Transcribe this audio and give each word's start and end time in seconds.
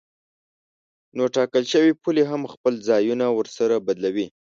نو 1.17 1.23
ټاکل 1.35 1.63
شوې 1.71 1.91
پولې 2.01 2.23
هم 2.31 2.41
خپل 2.53 2.73
ځایونه 2.89 3.25
ورسره 3.37 3.75
بدلوي. 3.87 4.27